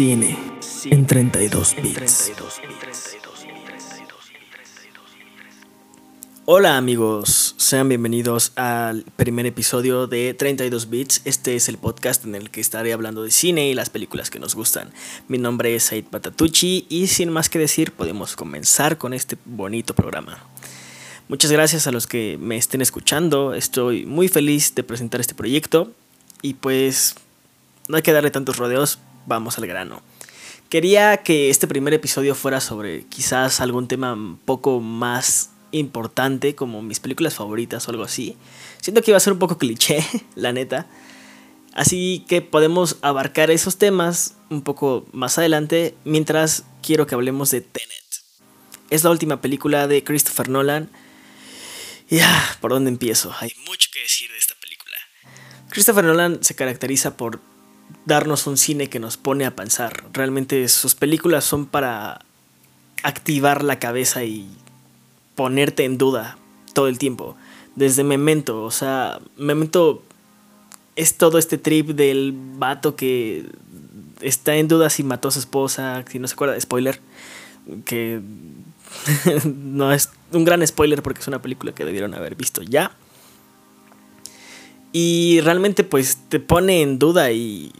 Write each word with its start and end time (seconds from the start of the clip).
Cine 0.00 0.34
en 0.84 1.06
32 1.06 1.76
bits. 1.82 2.32
Hola 6.46 6.78
amigos, 6.78 7.54
sean 7.58 7.90
bienvenidos 7.90 8.52
al 8.56 9.04
primer 9.16 9.44
episodio 9.44 10.06
de 10.06 10.32
32 10.32 10.88
bits. 10.88 11.20
Este 11.26 11.54
es 11.54 11.68
el 11.68 11.76
podcast 11.76 12.24
en 12.24 12.34
el 12.34 12.48
que 12.48 12.62
estaré 12.62 12.94
hablando 12.94 13.22
de 13.22 13.30
cine 13.30 13.68
y 13.68 13.74
las 13.74 13.90
películas 13.90 14.30
que 14.30 14.38
nos 14.38 14.54
gustan. 14.54 14.90
Mi 15.28 15.36
nombre 15.36 15.74
es 15.74 15.82
Said 15.82 16.06
Patatucci 16.06 16.86
y 16.88 17.08
sin 17.08 17.28
más 17.28 17.50
que 17.50 17.58
decir 17.58 17.92
podemos 17.92 18.36
comenzar 18.36 18.96
con 18.96 19.12
este 19.12 19.36
bonito 19.44 19.94
programa. 19.94 20.42
Muchas 21.28 21.52
gracias 21.52 21.86
a 21.86 21.92
los 21.92 22.06
que 22.06 22.38
me 22.40 22.56
estén 22.56 22.80
escuchando, 22.80 23.52
estoy 23.52 24.06
muy 24.06 24.28
feliz 24.28 24.74
de 24.74 24.82
presentar 24.82 25.20
este 25.20 25.34
proyecto 25.34 25.92
y 26.40 26.54
pues 26.54 27.16
no 27.86 27.96
hay 27.96 28.02
que 28.02 28.12
darle 28.12 28.30
tantos 28.30 28.56
rodeos, 28.56 28.98
vamos 29.26 29.58
al 29.58 29.66
grano. 29.66 30.02
Quería 30.68 31.16
que 31.18 31.50
este 31.50 31.66
primer 31.66 31.94
episodio 31.94 32.34
fuera 32.34 32.60
sobre 32.60 33.04
quizás 33.06 33.60
algún 33.60 33.88
tema 33.88 34.12
un 34.12 34.38
poco 34.38 34.80
más 34.80 35.50
importante, 35.72 36.54
como 36.54 36.82
mis 36.82 37.00
películas 37.00 37.34
favoritas 37.34 37.86
o 37.86 37.90
algo 37.90 38.04
así. 38.04 38.36
Siento 38.80 39.02
que 39.02 39.10
iba 39.10 39.18
a 39.18 39.20
ser 39.20 39.32
un 39.32 39.38
poco 39.38 39.58
cliché, 39.58 40.04
la 40.36 40.52
neta. 40.52 40.86
Así 41.72 42.24
que 42.28 42.42
podemos 42.42 42.98
abarcar 43.02 43.50
esos 43.50 43.78
temas 43.78 44.36
un 44.48 44.62
poco 44.62 45.06
más 45.12 45.38
adelante, 45.38 45.94
mientras 46.04 46.64
quiero 46.82 47.06
que 47.06 47.14
hablemos 47.14 47.50
de 47.50 47.60
Tenet. 47.60 47.90
Es 48.90 49.04
la 49.04 49.10
última 49.10 49.40
película 49.40 49.86
de 49.86 50.02
Christopher 50.02 50.48
Nolan. 50.48 50.90
Y 52.08 52.20
ah, 52.20 52.56
¿por 52.60 52.72
dónde 52.72 52.90
empiezo? 52.90 53.32
Hay 53.40 53.52
mucho 53.66 53.88
que 53.92 54.00
decir 54.00 54.30
de 54.30 54.38
esta 54.38 54.54
película. 54.60 54.96
Christopher 55.68 56.04
Nolan 56.04 56.42
se 56.42 56.56
caracteriza 56.56 57.16
por 57.16 57.40
darnos 58.04 58.46
un 58.46 58.56
cine 58.56 58.88
que 58.88 59.00
nos 59.00 59.16
pone 59.16 59.46
a 59.46 59.54
pensar. 59.54 60.04
Realmente 60.12 60.68
sus 60.68 60.94
películas 60.94 61.44
son 61.44 61.66
para 61.66 62.24
activar 63.02 63.64
la 63.64 63.78
cabeza 63.78 64.24
y 64.24 64.48
ponerte 65.34 65.84
en 65.84 65.98
duda 65.98 66.36
todo 66.72 66.88
el 66.88 66.98
tiempo. 66.98 67.36
Desde 67.76 68.04
Memento, 68.04 68.64
o 68.64 68.70
sea, 68.70 69.20
Memento 69.36 70.02
es 70.96 71.16
todo 71.16 71.38
este 71.38 71.56
trip 71.56 71.90
del 71.90 72.34
vato 72.34 72.96
que 72.96 73.46
está 74.20 74.56
en 74.56 74.68
duda 74.68 74.90
si 74.90 75.02
mató 75.02 75.28
a 75.28 75.30
su 75.30 75.38
esposa, 75.38 76.04
si 76.10 76.18
no 76.18 76.28
se 76.28 76.34
acuerda, 76.34 76.60
spoiler, 76.60 77.00
que 77.84 78.20
no 79.44 79.92
es 79.92 80.10
un 80.32 80.44
gran 80.44 80.66
spoiler 80.66 81.02
porque 81.02 81.20
es 81.20 81.28
una 81.28 81.40
película 81.40 81.72
que 81.72 81.84
debieron 81.84 82.14
haber 82.14 82.34
visto 82.34 82.62
ya. 82.62 82.92
Y 84.92 85.40
realmente 85.40 85.84
pues 85.84 86.18
te 86.28 86.40
pone 86.40 86.82
en 86.82 86.98
duda 86.98 87.30
y 87.30 87.72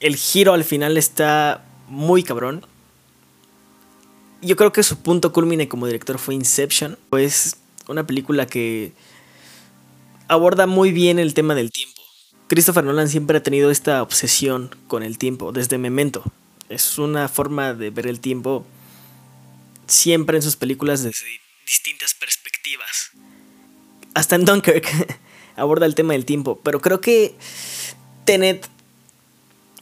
el 0.00 0.16
giro 0.16 0.52
al 0.52 0.64
final 0.64 0.96
está 0.96 1.64
muy 1.88 2.22
cabrón. 2.22 2.64
Yo 4.42 4.56
creo 4.56 4.72
que 4.72 4.82
su 4.82 4.98
punto 4.98 5.32
culmine 5.32 5.68
como 5.68 5.86
director 5.86 6.18
fue 6.18 6.34
Inception, 6.34 6.98
pues 7.10 7.56
una 7.88 8.06
película 8.06 8.46
que 8.46 8.92
aborda 10.28 10.66
muy 10.66 10.92
bien 10.92 11.18
el 11.18 11.34
tema 11.34 11.54
del 11.54 11.70
tiempo. 11.72 12.00
Christopher 12.48 12.84
Nolan 12.84 13.08
siempre 13.08 13.38
ha 13.38 13.42
tenido 13.42 13.70
esta 13.70 14.02
obsesión 14.02 14.74
con 14.86 15.02
el 15.02 15.18
tiempo, 15.18 15.50
desde 15.52 15.78
Memento. 15.78 16.22
Es 16.68 16.98
una 16.98 17.28
forma 17.28 17.74
de 17.74 17.90
ver 17.90 18.06
el 18.06 18.20
tiempo 18.20 18.64
siempre 19.86 20.36
en 20.36 20.42
sus 20.42 20.56
películas 20.56 21.02
desde 21.02 21.24
distintas 21.66 22.14
perspectivas. 22.14 23.10
Hasta 24.14 24.36
en 24.36 24.44
Dunkirk 24.44 25.18
aborda 25.56 25.86
el 25.86 25.94
tema 25.94 26.12
del 26.12 26.24
tiempo, 26.24 26.60
pero 26.62 26.80
creo 26.80 27.00
que 27.00 27.34
Tenet 28.24 28.68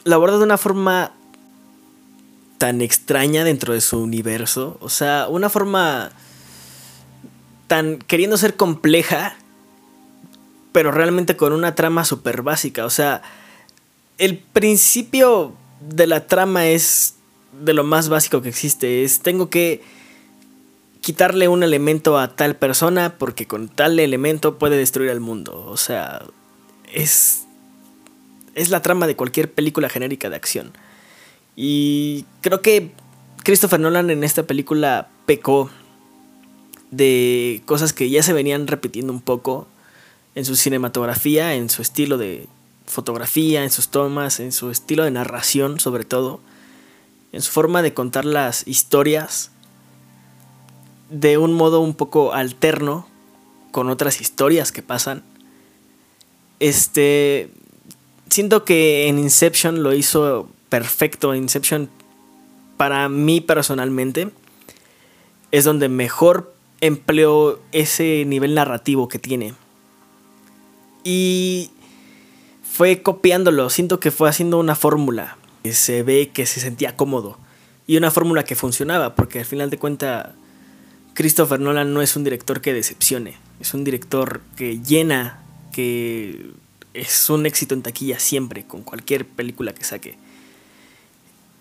la 0.03 0.15
aborda 0.15 0.37
de 0.37 0.43
una 0.43 0.57
forma 0.57 1.11
tan 2.57 2.81
extraña 2.81 3.43
dentro 3.43 3.73
de 3.73 3.81
su 3.81 3.99
universo. 3.99 4.77
O 4.79 4.89
sea, 4.89 5.27
una 5.29 5.49
forma 5.49 6.11
tan 7.67 7.97
queriendo 7.97 8.37
ser 8.37 8.55
compleja, 8.55 9.35
pero 10.71 10.91
realmente 10.91 11.35
con 11.35 11.53
una 11.53 11.75
trama 11.75 12.05
súper 12.05 12.43
básica. 12.43 12.85
O 12.85 12.89
sea, 12.89 13.23
el 14.17 14.37
principio 14.37 15.53
de 15.81 16.07
la 16.07 16.27
trama 16.27 16.67
es 16.67 17.15
de 17.63 17.73
lo 17.73 17.83
más 17.83 18.09
básico 18.09 18.41
que 18.41 18.49
existe. 18.49 19.03
Es 19.03 19.19
tengo 19.19 19.49
que 19.49 19.83
quitarle 21.05 21.47
un 21.47 21.61
elemento 21.61 22.17
a 22.17 22.35
tal 22.35 22.55
persona 22.55 23.19
porque 23.19 23.45
con 23.45 23.69
tal 23.69 23.99
elemento 23.99 24.57
puede 24.57 24.75
destruir 24.75 25.11
al 25.11 25.19
mundo. 25.19 25.63
O 25.67 25.77
sea, 25.77 26.23
es 26.91 27.45
es 28.55 28.71
la 28.71 28.81
trama 28.81 29.05
de 29.05 29.15
cualquier 29.15 29.53
película 29.53 29.87
genérica 29.87 30.31
de 30.31 30.35
acción. 30.35 30.71
Y 31.55 32.25
creo 32.41 32.63
que 32.63 32.89
Christopher 33.43 33.79
Nolan 33.79 34.09
en 34.09 34.23
esta 34.23 34.47
película 34.47 35.09
pecó 35.27 35.69
de 36.89 37.61
cosas 37.67 37.93
que 37.93 38.09
ya 38.09 38.23
se 38.23 38.33
venían 38.33 38.65
repitiendo 38.65 39.13
un 39.13 39.21
poco 39.21 39.67
en 40.33 40.43
su 40.43 40.55
cinematografía, 40.55 41.53
en 41.53 41.69
su 41.69 41.83
estilo 41.83 42.17
de 42.17 42.47
fotografía, 42.87 43.63
en 43.63 43.69
sus 43.69 43.89
tomas, 43.89 44.39
en 44.39 44.51
su 44.51 44.71
estilo 44.71 45.03
de 45.03 45.11
narración 45.11 45.79
sobre 45.79 46.03
todo, 46.03 46.39
en 47.31 47.43
su 47.43 47.51
forma 47.51 47.83
de 47.83 47.93
contar 47.93 48.25
las 48.25 48.67
historias 48.67 49.51
de 51.09 51.37
un 51.37 51.53
modo 51.53 51.81
un 51.81 51.93
poco 51.93 52.33
alterno 52.33 53.07
con 53.71 53.89
otras 53.89 54.21
historias 54.21 54.71
que 54.71 54.81
pasan. 54.81 55.23
Este 56.59 57.49
siento 58.29 58.65
que 58.65 59.07
en 59.07 59.19
Inception 59.19 59.83
lo 59.83 59.93
hizo 59.93 60.49
perfecto. 60.69 61.35
Inception, 61.35 61.89
para 62.77 63.07
mí 63.09 63.41
personalmente, 63.41 64.29
es 65.51 65.63
donde 65.63 65.89
mejor 65.89 66.53
empleó 66.81 67.59
ese 67.71 68.25
nivel 68.25 68.55
narrativo 68.55 69.07
que 69.07 69.19
tiene. 69.19 69.53
Y 71.03 71.71
fue 72.63 73.01
copiándolo. 73.01 73.69
Siento 73.69 73.99
que 73.99 74.11
fue 74.11 74.27
haciendo 74.27 74.59
una 74.59 74.75
fórmula. 74.75 75.37
Se 75.69 76.03
ve 76.03 76.31
que 76.33 76.45
se 76.45 76.59
sentía 76.59 76.97
cómodo. 76.97 77.37
Y 77.87 77.97
una 77.97 78.11
fórmula 78.11 78.43
que 78.43 78.55
funcionaba. 78.55 79.15
Porque 79.15 79.39
al 79.39 79.45
final 79.45 79.69
de 79.69 79.77
cuentas, 79.77 80.29
Christopher 81.15 81.61
Nolan 81.61 81.93
no 81.93 82.01
es 82.01 82.17
un 82.17 82.25
director 82.25 82.59
que 82.59 82.73
decepcione. 82.73 83.37
Es 83.61 83.73
un 83.73 83.85
director 83.85 84.41
que 84.57 84.81
llena, 84.81 85.39
que 85.71 86.51
es 86.93 87.29
un 87.29 87.45
éxito 87.45 87.73
en 87.73 87.81
taquilla 87.81 88.19
siempre, 88.19 88.65
con 88.65 88.83
cualquier 88.83 89.25
película 89.25 89.73
que 89.73 89.85
saque. 89.85 90.17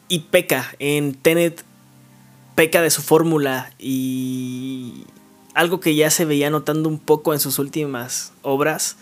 Y 0.08 0.18
peca, 0.18 0.74
en 0.80 1.14
Tenet 1.14 1.64
peca 2.56 2.82
de 2.82 2.90
su 2.90 3.00
fórmula 3.00 3.72
y 3.78 5.04
algo 5.54 5.78
que 5.78 5.94
ya 5.94 6.10
se 6.10 6.24
veía 6.24 6.50
notando 6.50 6.88
un 6.88 6.98
poco 6.98 7.32
en 7.32 7.38
sus 7.38 7.60
últimas 7.60 8.32
obras, 8.42 8.96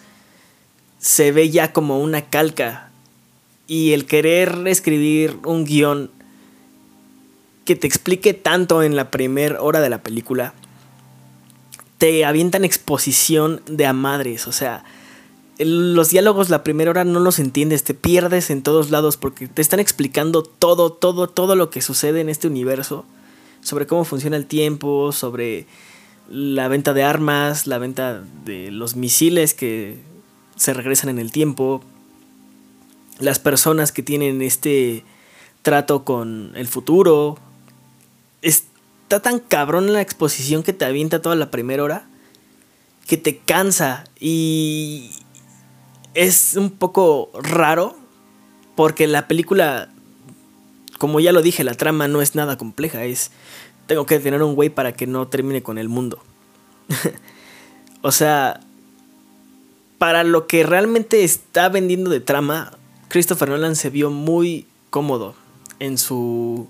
se 0.98 1.32
ve 1.32 1.48
ya 1.48 1.72
como 1.72 1.98
una 1.98 2.26
calca. 2.28 2.90
Y 3.66 3.92
el 3.92 4.04
querer 4.04 4.66
escribir 4.66 5.38
un 5.46 5.64
guion 5.64 6.10
que 7.64 7.76
te 7.76 7.86
explique 7.86 8.34
tanto 8.34 8.82
en 8.82 8.96
la 8.96 9.10
primera 9.10 9.62
hora 9.62 9.80
de 9.80 9.90
la 9.90 10.02
película, 10.02 10.54
te 11.98 12.24
avientan 12.24 12.64
exposición 12.64 13.62
de 13.66 13.86
a 13.86 13.92
madres, 13.92 14.46
o 14.46 14.52
sea, 14.52 14.84
los 15.58 16.10
diálogos 16.10 16.50
la 16.50 16.64
primera 16.64 16.90
hora 16.90 17.04
no 17.04 17.20
los 17.20 17.38
entiendes, 17.38 17.84
te 17.84 17.94
pierdes 17.94 18.50
en 18.50 18.62
todos 18.62 18.90
lados 18.90 19.16
porque 19.16 19.46
te 19.46 19.62
están 19.62 19.80
explicando 19.80 20.42
todo, 20.42 20.92
todo, 20.92 21.28
todo 21.28 21.54
lo 21.54 21.70
que 21.70 21.82
sucede 21.82 22.20
en 22.20 22.28
este 22.28 22.48
universo, 22.48 23.04
sobre 23.60 23.86
cómo 23.86 24.04
funciona 24.04 24.36
el 24.36 24.46
tiempo, 24.46 25.12
sobre 25.12 25.66
la 26.28 26.68
venta 26.68 26.94
de 26.94 27.04
armas, 27.04 27.66
la 27.66 27.78
venta 27.78 28.22
de 28.44 28.70
los 28.70 28.96
misiles 28.96 29.54
que 29.54 29.98
se 30.56 30.74
regresan 30.74 31.10
en 31.10 31.18
el 31.18 31.30
tiempo, 31.30 31.82
las 33.18 33.38
personas 33.38 33.92
que 33.92 34.02
tienen 34.02 34.42
este 34.42 35.04
trato 35.62 36.04
con 36.04 36.52
el 36.54 36.66
futuro. 36.66 37.38
Está 38.42 39.20
tan 39.20 39.38
cabrón 39.38 39.92
la 39.92 40.00
exposición 40.00 40.62
que 40.62 40.72
te 40.72 40.84
avienta 40.84 41.22
toda 41.22 41.36
la 41.36 41.50
primera 41.50 41.82
hora 41.82 42.06
que 43.06 43.16
te 43.16 43.38
cansa 43.38 44.04
y, 44.20 45.10
es 46.14 46.54
un 46.56 46.70
poco 46.70 47.30
raro 47.34 47.96
porque 48.74 49.06
la 49.06 49.28
película, 49.28 49.88
como 50.98 51.20
ya 51.20 51.32
lo 51.32 51.42
dije, 51.42 51.64
la 51.64 51.74
trama 51.74 52.08
no 52.08 52.22
es 52.22 52.34
nada 52.34 52.58
compleja, 52.58 53.04
es 53.04 53.30
tengo 53.86 54.06
que 54.06 54.18
tener 54.18 54.42
un 54.42 54.54
güey 54.54 54.70
para 54.70 54.92
que 54.92 55.06
no 55.06 55.28
termine 55.28 55.62
con 55.62 55.78
el 55.78 55.88
mundo. 55.88 56.22
o 58.02 58.12
sea, 58.12 58.60
para 59.98 60.24
lo 60.24 60.46
que 60.46 60.64
realmente 60.64 61.24
está 61.24 61.68
vendiendo 61.68 62.10
de 62.10 62.20
trama, 62.20 62.76
Christopher 63.08 63.48
Nolan 63.48 63.76
se 63.76 63.90
vio 63.90 64.10
muy 64.10 64.66
cómodo 64.90 65.34
en 65.78 65.98
su 65.98 66.68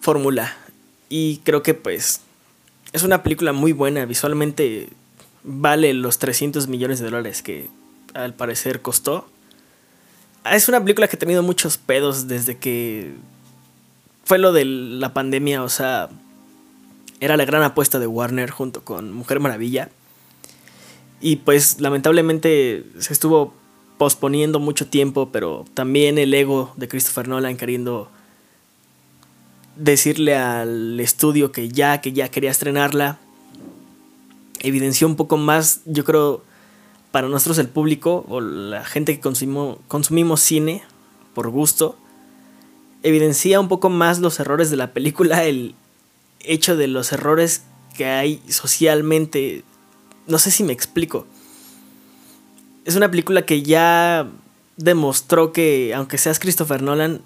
fórmula. 0.00 0.56
Y 1.08 1.38
creo 1.38 1.62
que 1.62 1.74
pues 1.74 2.20
es 2.92 3.02
una 3.02 3.22
película 3.22 3.52
muy 3.52 3.72
buena, 3.72 4.04
visualmente 4.04 4.88
vale 5.42 5.94
los 5.94 6.18
300 6.18 6.68
millones 6.68 6.98
de 6.98 7.06
dólares 7.06 7.42
que 7.42 7.68
al 8.14 8.34
parecer 8.34 8.82
costó. 8.82 9.28
es 10.44 10.68
una 10.68 10.80
película 10.80 11.08
que 11.08 11.16
ha 11.16 11.18
tenido 11.18 11.42
muchos 11.42 11.78
pedos 11.78 12.28
desde 12.28 12.58
que 12.58 13.14
fue 14.24 14.38
lo 14.38 14.52
de 14.52 14.64
la 14.64 15.12
pandemia, 15.12 15.62
o 15.62 15.68
sea, 15.68 16.08
era 17.20 17.36
la 17.36 17.44
gran 17.44 17.62
apuesta 17.62 17.98
de 17.98 18.06
Warner 18.06 18.50
junto 18.50 18.82
con 18.82 19.12
Mujer 19.12 19.40
Maravilla. 19.40 19.90
Y 21.20 21.36
pues 21.36 21.80
lamentablemente 21.80 22.84
se 22.98 23.12
estuvo 23.12 23.52
posponiendo 23.98 24.58
mucho 24.58 24.86
tiempo, 24.86 25.30
pero 25.30 25.66
también 25.74 26.16
el 26.16 26.32
ego 26.32 26.72
de 26.76 26.88
Christopher 26.88 27.28
Nolan 27.28 27.58
queriendo 27.58 28.10
decirle 29.80 30.36
al 30.36 31.00
estudio 31.00 31.52
que 31.52 31.68
ya, 31.68 32.00
que 32.00 32.12
ya 32.12 32.30
quería 32.30 32.50
estrenarla, 32.50 33.18
evidenció 34.60 35.06
un 35.06 35.16
poco 35.16 35.38
más, 35.38 35.80
yo 35.86 36.04
creo, 36.04 36.42
para 37.10 37.28
nosotros 37.28 37.58
el 37.58 37.68
público 37.68 38.24
o 38.28 38.40
la 38.40 38.84
gente 38.84 39.14
que 39.14 39.20
consumimos 39.20 40.40
cine 40.40 40.82
por 41.34 41.48
gusto, 41.48 41.96
evidencia 43.02 43.58
un 43.58 43.68
poco 43.68 43.88
más 43.88 44.18
los 44.20 44.38
errores 44.38 44.70
de 44.70 44.76
la 44.76 44.92
película, 44.92 45.44
el 45.44 45.74
hecho 46.40 46.76
de 46.76 46.86
los 46.86 47.12
errores 47.12 47.62
que 47.96 48.04
hay 48.04 48.42
socialmente. 48.48 49.64
No 50.26 50.38
sé 50.38 50.50
si 50.50 50.62
me 50.62 50.74
explico. 50.74 51.26
Es 52.84 52.96
una 52.96 53.10
película 53.10 53.46
que 53.46 53.62
ya 53.62 54.28
demostró 54.76 55.52
que, 55.52 55.94
aunque 55.94 56.18
seas 56.18 56.38
Christopher 56.38 56.82
Nolan, 56.82 57.22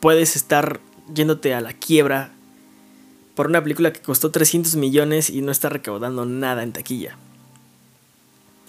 puedes 0.00 0.36
estar 0.36 0.80
yéndote 1.14 1.54
a 1.54 1.60
la 1.60 1.72
quiebra 1.72 2.32
por 3.34 3.46
una 3.46 3.62
película 3.62 3.92
que 3.92 4.00
costó 4.00 4.30
300 4.30 4.76
millones 4.76 5.30
y 5.30 5.40
no 5.40 5.52
está 5.52 5.68
recaudando 5.68 6.26
nada 6.26 6.62
en 6.62 6.72
taquilla. 6.72 7.16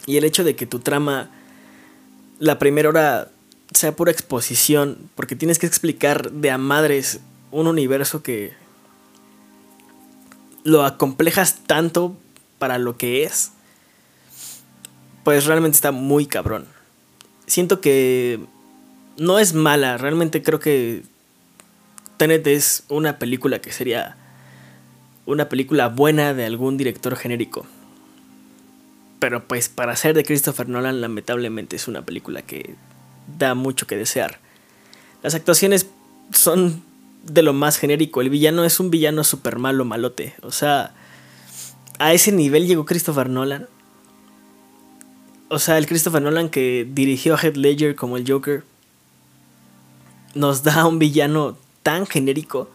Y 0.06 0.18
el 0.18 0.24
hecho 0.24 0.44
de 0.44 0.56
que 0.56 0.66
tu 0.66 0.80
trama, 0.80 1.30
la 2.40 2.58
primera 2.58 2.90
hora, 2.90 3.30
sea 3.74 3.96
pura 3.96 4.12
exposición, 4.12 4.98
porque 5.16 5.36
tienes 5.36 5.60
que 5.60 5.68
explicar 5.68 6.32
de 6.32 6.52
a 6.52 6.58
madres 6.58 7.20
un 7.52 7.68
universo 7.68 8.24
que 8.24 8.54
lo 10.64 10.86
acomplejas 10.86 11.64
tanto 11.66 12.16
para 12.58 12.78
lo 12.78 12.98
que 12.98 13.24
es, 13.24 13.52
pues 15.24 15.46
realmente 15.46 15.76
está 15.76 15.92
muy 15.92 16.26
cabrón. 16.26 16.66
Siento 17.48 17.82
que 17.82 18.40
no 19.18 19.40
es 19.40 19.54
mala, 19.54 19.98
realmente 19.98 20.42
creo 20.42 20.60
que 20.60 21.04
Tenet 22.21 22.45
es 22.45 22.83
una 22.88 23.18
película 23.18 23.62
que 23.62 23.71
sería 23.71 24.15
una 25.25 25.50
película 25.50 25.88
buena 25.88 26.35
de 26.35 26.45
algún 26.45 26.77
director 26.77 27.15
genérico. 27.15 27.65
Pero 29.18 29.47
pues 29.47 29.69
para 29.69 29.95
ser 29.95 30.13
de 30.13 30.23
Christopher 30.23 30.69
Nolan 30.69 31.01
lamentablemente 31.01 31.77
es 31.77 31.88
una 31.88 32.03
película 32.06 32.44
que 32.44 32.75
da 33.39 33.56
mucho 33.56 33.88
que 33.88 33.97
desear. 33.97 34.38
Las 35.23 35.33
actuaciones 35.33 35.88
son 36.31 36.83
de 37.23 37.41
lo 37.41 37.53
más 37.53 37.79
genérico. 37.79 38.21
El 38.21 38.29
villano 38.29 38.65
es 38.65 38.79
un 38.79 38.91
villano 38.91 39.23
super 39.23 39.57
malo, 39.57 39.83
malote. 39.83 40.35
O 40.44 40.51
sea, 40.51 40.94
a 41.97 42.13
ese 42.13 42.31
nivel 42.31 42.68
llegó 42.68 42.85
Christopher 42.85 43.31
Nolan. 43.31 43.68
O 45.50 45.57
sea, 45.57 45.79
el 45.79 45.88
Christopher 45.88 46.21
Nolan 46.21 46.50
que 46.50 46.88
dirigió 46.88 47.33
a 47.33 47.39
Heath 47.41 47.57
Ledger 47.57 47.95
como 47.95 48.15
el 48.15 48.31
Joker 48.31 48.63
nos 50.35 50.62
da 50.62 50.85
un 50.85 51.00
villano 51.00 51.57
tan 51.83 52.06
genérico, 52.06 52.69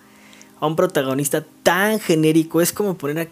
a 0.61 0.67
un 0.67 0.77
protagonista 0.77 1.45
tan 1.63 2.01
genérico. 2.01 2.61
Es 2.61 2.73
como 2.73 2.97
poner 2.97 3.27
a 3.27 3.29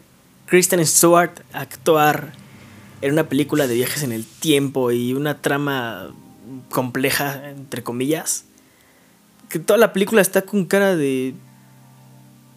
Kristen 0.46 0.84
Stewart 0.86 1.40
a 1.52 1.60
actuar 1.60 2.32
era 3.04 3.12
una 3.12 3.28
película 3.28 3.66
de 3.66 3.74
viajes 3.74 4.02
en 4.02 4.12
el 4.12 4.24
tiempo 4.24 4.90
y 4.90 5.12
una 5.12 5.42
trama 5.42 6.14
compleja, 6.70 7.50
entre 7.50 7.82
comillas. 7.82 8.46
Que 9.50 9.58
toda 9.58 9.78
la 9.78 9.92
película 9.92 10.22
está 10.22 10.40
con 10.40 10.64
cara 10.64 10.96
de 10.96 11.34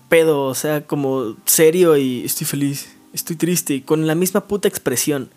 pedo, 0.07 0.43
o 0.43 0.55
sea, 0.55 0.87
como 0.87 1.35
serio 1.43 1.97
y 1.97 2.23
estoy 2.23 2.47
feliz, 2.47 2.95
estoy 3.11 3.35
triste, 3.35 3.73
y 3.73 3.81
con 3.81 4.07
la 4.07 4.15
misma 4.15 4.47
puta 4.47 4.69
expresión. 4.69 5.29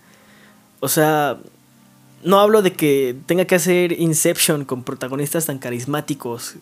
O 0.79 0.87
sea, 0.87 1.41
no 2.23 2.39
hablo 2.39 2.63
de 2.63 2.73
que 2.73 3.17
tenga 3.27 3.47
que 3.47 3.57
hacer 3.57 3.91
Inception 4.01 4.65
con 4.65 4.85
protagonistas 4.85 5.47
tan 5.47 5.59
carismáticos. 5.59 6.55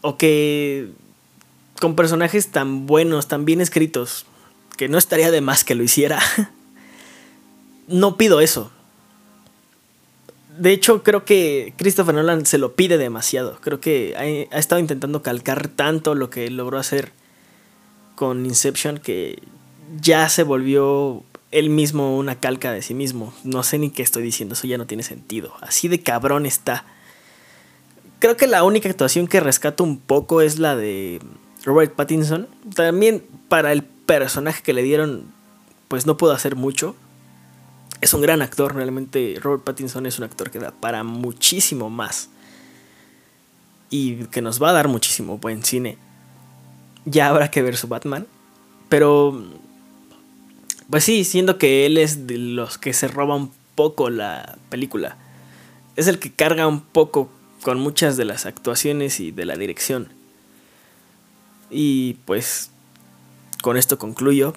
O 0.00 0.16
que 0.16 0.90
con 1.80 1.96
personajes 1.96 2.48
tan 2.48 2.86
buenos, 2.86 3.28
tan 3.28 3.44
bien 3.44 3.60
escritos 3.60 4.26
que 4.76 4.88
no 4.88 4.98
estaría 4.98 5.30
de 5.30 5.40
más 5.40 5.64
que 5.64 5.74
lo 5.74 5.82
hiciera. 5.82 6.20
no 7.88 8.16
pido 8.16 8.40
eso. 8.40 8.70
De 10.58 10.72
hecho, 10.72 11.02
creo 11.04 11.24
que 11.24 11.72
Christopher 11.76 12.14
Nolan 12.14 12.44
se 12.44 12.58
lo 12.58 12.74
pide 12.74 12.98
demasiado. 12.98 13.58
Creo 13.60 13.80
que 13.80 14.48
ha, 14.50 14.58
estado 14.58 14.80
intentando 14.80 15.22
calcar 15.22 15.68
tanto 15.68 16.14
lo 16.14 16.30
que 16.30 16.50
logró 16.50 16.78
hacer 16.78 17.12
con 18.16 18.44
Inception 18.44 18.98
que 18.98 19.40
ya 20.00 20.28
se 20.28 20.42
volvió 20.42 21.22
él 21.52 21.70
mismo 21.70 22.16
una 22.16 22.40
calca 22.40 22.72
de 22.72 22.82
sí 22.82 22.92
mismo. 22.92 23.32
No 23.44 23.62
sé 23.62 23.78
ni 23.78 23.90
qué 23.90 24.02
estoy 24.02 24.24
diciendo, 24.24 24.54
eso 24.54 24.66
ya 24.66 24.78
no 24.78 24.86
tiene 24.86 25.04
sentido. 25.04 25.54
Así 25.60 25.86
de 25.86 26.00
cabrón 26.00 26.44
está. 26.44 26.84
Creo 28.18 28.36
que 28.36 28.48
la 28.48 28.64
única 28.64 28.88
actuación 28.88 29.28
que 29.28 29.38
rescato 29.38 29.84
un 29.84 29.98
poco 29.98 30.40
es 30.40 30.58
la 30.58 30.74
de 30.74 31.20
Robert 31.64 31.94
Pattinson. 31.94 32.48
También 32.74 33.24
para 33.48 33.70
el 33.72 33.84
personaje 33.84 34.62
que 34.62 34.72
le 34.72 34.82
dieron, 34.82 35.32
pues 35.86 36.04
no 36.04 36.16
puedo 36.16 36.32
hacer 36.32 36.56
mucho. 36.56 36.96
Es 38.00 38.14
un 38.14 38.20
gran 38.20 38.42
actor, 38.42 38.74
realmente 38.74 39.36
Robert 39.40 39.62
Pattinson 39.62 40.06
es 40.06 40.18
un 40.18 40.24
actor 40.24 40.50
que 40.50 40.58
da 40.58 40.72
para 40.72 41.04
muchísimo 41.04 41.90
más. 41.90 42.30
Y 43.90 44.24
que 44.26 44.42
nos 44.42 44.60
va 44.60 44.70
a 44.70 44.72
dar 44.72 44.88
muchísimo 44.88 45.38
buen 45.38 45.62
cine. 45.62 45.96
Ya 47.04 47.28
habrá 47.28 47.50
que 47.50 47.62
ver 47.62 47.76
su 47.76 47.86
Batman. 47.86 48.26
Pero, 48.88 49.44
pues 50.90 51.04
sí, 51.04 51.24
siendo 51.24 51.56
que 51.56 51.86
él 51.86 51.98
es 51.98 52.26
de 52.26 52.36
los 52.38 52.78
que 52.78 52.92
se 52.92 53.06
roba 53.06 53.36
un 53.36 53.52
poco 53.76 54.10
la 54.10 54.58
película. 54.70 55.16
Es 55.94 56.08
el 56.08 56.18
que 56.18 56.32
carga 56.32 56.66
un 56.66 56.80
poco 56.80 57.30
con 57.62 57.78
muchas 57.80 58.16
de 58.16 58.24
las 58.24 58.46
actuaciones 58.46 59.20
y 59.20 59.30
de 59.30 59.44
la 59.44 59.56
dirección. 59.56 60.08
Y 61.70 62.14
pues 62.24 62.70
con 63.62 63.76
esto 63.76 63.98
concluyo. 63.98 64.54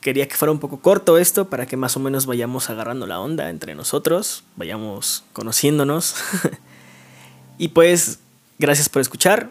Quería 0.00 0.26
que 0.26 0.34
fuera 0.34 0.52
un 0.52 0.58
poco 0.58 0.80
corto 0.80 1.18
esto 1.18 1.48
para 1.48 1.66
que 1.66 1.76
más 1.76 1.96
o 1.96 2.00
menos 2.00 2.26
vayamos 2.26 2.70
agarrando 2.70 3.06
la 3.06 3.20
onda 3.20 3.50
entre 3.50 3.74
nosotros, 3.74 4.42
vayamos 4.56 5.22
conociéndonos. 5.32 6.16
y 7.58 7.68
pues, 7.68 8.18
gracias 8.58 8.88
por 8.88 9.00
escuchar. 9.00 9.50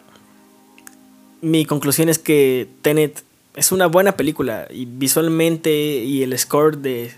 Mi 1.41 1.65
conclusión 1.65 2.09
es 2.09 2.19
que 2.19 2.67
Tenet 2.81 3.23
es 3.55 3.71
una 3.71 3.87
buena 3.87 4.17
película 4.17 4.67
y 4.69 4.85
visualmente 4.85 5.71
y 5.71 6.23
el 6.23 6.37
score 6.37 6.77
de 6.77 7.13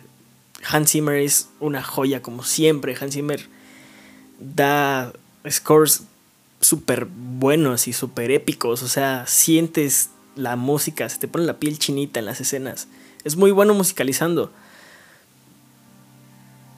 Hans 0.67 0.91
Zimmer 0.91 1.17
es 1.17 1.50
una 1.60 1.83
joya 1.83 2.22
como 2.22 2.43
siempre. 2.43 2.95
Hans 3.00 3.13
Zimmer 3.15 3.48
da 4.39 5.13
scores 5.50 6.03
súper 6.62 7.05
buenos 7.05 7.88
y 7.88 7.93
súper 7.93 8.31
épicos, 8.31 8.83
o 8.83 8.88
sea, 8.88 9.25
sientes 9.27 10.09
la 10.35 10.55
música, 10.55 11.07
se 11.09 11.19
te 11.19 11.27
pone 11.27 11.45
la 11.45 11.59
piel 11.59 11.77
chinita 11.77 12.19
en 12.19 12.25
las 12.25 12.41
escenas. 12.41 12.88
Es 13.23 13.35
muy 13.35 13.51
bueno 13.51 13.73
musicalizando. 13.73 14.51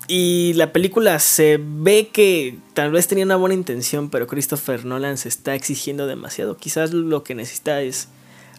Y 0.07 0.53
la 0.53 0.71
película 0.71 1.17
se 1.19 1.59
ve 1.59 2.09
que 2.09 2.57
tal 2.73 2.91
vez 2.91 3.07
tenía 3.07 3.25
una 3.25 3.37
buena 3.37 3.55
intención, 3.55 4.09
pero 4.09 4.27
Christopher 4.27 4.85
Nolan 4.85 5.17
se 5.17 5.29
está 5.29 5.55
exigiendo 5.55 6.05
demasiado. 6.05 6.57
Quizás 6.57 6.93
lo 6.93 7.23
que 7.23 7.33
necesita 7.33 7.81
es 7.81 8.07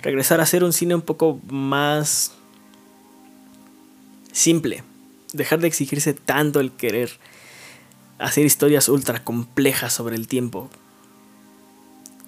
regresar 0.02 0.40
a 0.40 0.42
hacer 0.42 0.64
un 0.64 0.72
cine 0.72 0.96
un 0.96 1.02
poco 1.02 1.40
más 1.48 2.32
simple. 4.32 4.82
Dejar 5.32 5.60
de 5.60 5.68
exigirse 5.68 6.14
tanto 6.14 6.58
el 6.58 6.72
querer 6.72 7.10
hacer 8.18 8.46
historias 8.46 8.88
ultra 8.88 9.22
complejas 9.22 9.92
sobre 9.92 10.16
el 10.16 10.28
tiempo. 10.28 10.70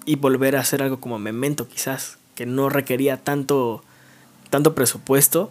Y 0.04 0.16
volver 0.16 0.57
a 0.57 0.61
hacer 0.61 0.83
algo 0.83 1.00
como 1.00 1.18
Memento 1.18 1.68
quizás 1.68 2.18
que 2.35 2.47
no 2.47 2.68
requería 2.68 3.16
tanto, 3.16 3.83
tanto 4.49 4.75
presupuesto 4.75 5.50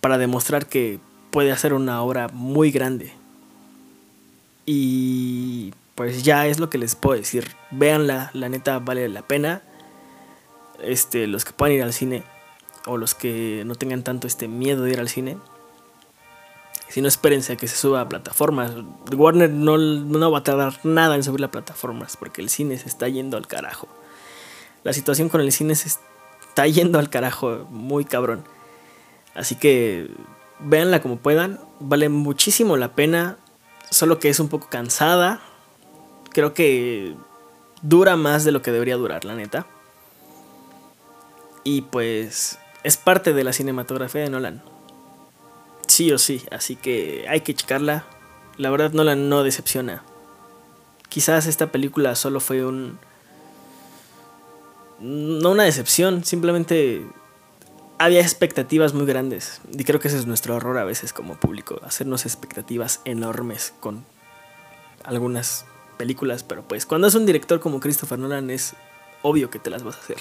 para 0.00 0.16
demostrar 0.16 0.66
que 0.66 1.00
puede 1.30 1.52
hacer 1.52 1.74
una 1.74 2.02
obra 2.02 2.28
muy 2.28 2.70
grande. 2.70 3.12
Y 4.64 5.74
pues 5.94 6.22
ya 6.22 6.46
es 6.46 6.60
lo 6.60 6.70
que 6.70 6.78
les 6.78 6.94
puedo 6.94 7.18
decir. 7.18 7.48
Véanla, 7.70 8.30
la 8.32 8.48
neta 8.48 8.78
vale 8.78 9.08
la 9.08 9.22
pena. 9.22 9.62
Este, 10.82 11.26
los 11.26 11.44
que 11.44 11.52
puedan 11.52 11.74
ir 11.74 11.82
al 11.82 11.92
cine 11.92 12.22
o 12.86 12.96
los 12.96 13.14
que 13.14 13.64
no 13.66 13.74
tengan 13.74 14.04
tanto 14.04 14.26
este 14.26 14.46
miedo 14.46 14.84
de 14.84 14.92
ir 14.92 15.00
al 15.00 15.08
cine. 15.08 15.36
Si 16.88 17.02
no, 17.02 17.08
espérense 17.08 17.52
a 17.52 17.56
que 17.56 17.68
se 17.68 17.76
suba 17.76 18.00
a 18.00 18.08
plataformas. 18.08 18.72
Warner 19.14 19.50
no, 19.50 19.76
no 19.78 20.30
va 20.30 20.38
a 20.38 20.42
tardar 20.42 20.78
nada 20.84 21.14
en 21.14 21.22
subir 21.22 21.40
las 21.40 21.50
plataformas 21.50 22.16
porque 22.16 22.40
el 22.40 22.48
cine 22.48 22.78
se 22.78 22.88
está 22.88 23.08
yendo 23.08 23.36
al 23.36 23.46
carajo 23.46 23.88
la 24.84 24.92
situación 24.92 25.28
con 25.28 25.40
el 25.40 25.52
cine 25.52 25.74
se 25.74 25.88
está 25.88 26.66
yendo 26.66 26.98
al 26.98 27.10
carajo, 27.10 27.66
muy 27.70 28.04
cabrón. 28.04 28.44
Así 29.34 29.54
que 29.54 30.10
véanla 30.60 31.02
como 31.02 31.18
puedan, 31.18 31.60
vale 31.80 32.08
muchísimo 32.08 32.76
la 32.76 32.94
pena. 32.94 33.36
solo 33.90 34.18
que 34.18 34.28
es 34.28 34.40
un 34.40 34.48
poco 34.48 34.68
cansada. 34.68 35.40
Creo 36.30 36.54
que 36.54 37.14
dura 37.82 38.16
más 38.16 38.44
de 38.44 38.52
lo 38.52 38.62
que 38.62 38.72
debería 38.72 38.96
durar, 38.96 39.24
la 39.24 39.34
neta. 39.34 39.66
Y 41.64 41.82
pues 41.82 42.58
es 42.82 42.96
parte 42.96 43.32
de 43.32 43.44
la 43.44 43.52
cinematografía 43.52 44.22
de 44.22 44.30
Nolan. 44.30 44.62
Sí 45.98 46.12
o 46.12 46.18
sí, 46.18 46.46
así 46.52 46.76
que 46.76 47.26
hay 47.28 47.40
que 47.40 47.56
checarla. 47.56 48.06
La 48.56 48.70
verdad 48.70 48.92
Nolan 48.92 49.28
no 49.28 49.42
decepciona. 49.42 50.04
Quizás 51.08 51.46
esta 51.46 51.72
película 51.72 52.14
solo 52.14 52.38
fue 52.38 52.64
un... 52.64 53.00
No 55.00 55.50
una 55.50 55.64
decepción, 55.64 56.24
simplemente 56.24 57.04
había 57.98 58.20
expectativas 58.20 58.94
muy 58.94 59.06
grandes. 59.06 59.60
Y 59.76 59.82
creo 59.82 59.98
que 59.98 60.06
ese 60.06 60.18
es 60.18 60.26
nuestro 60.26 60.56
error 60.56 60.78
a 60.78 60.84
veces 60.84 61.12
como 61.12 61.34
público, 61.34 61.80
hacernos 61.82 62.26
expectativas 62.26 63.00
enormes 63.04 63.74
con 63.80 64.06
algunas 65.02 65.64
películas, 65.96 66.44
pero 66.44 66.62
pues 66.62 66.86
cuando 66.86 67.08
es 67.08 67.16
un 67.16 67.26
director 67.26 67.58
como 67.58 67.80
Christopher 67.80 68.20
Nolan 68.20 68.50
es 68.50 68.74
obvio 69.22 69.50
que 69.50 69.58
te 69.58 69.68
las 69.68 69.82
vas 69.82 69.96
a 69.96 69.98
hacer. 69.98 70.18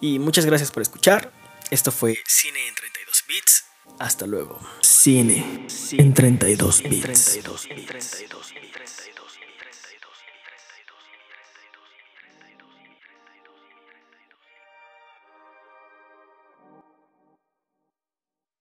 Y 0.00 0.18
muchas 0.18 0.46
gracias 0.46 0.70
por 0.70 0.80
escuchar. 0.80 1.30
Esto 1.70 1.92
fue 1.92 2.16
Cine 2.26 2.68
en 2.68 2.74
32 2.74 3.24
bits. 3.28 3.69
Hasta 3.98 4.26
luego. 4.26 4.58
Cine 4.80 5.66
en 5.92 6.14
32 6.14 6.82
bits. 6.82 7.40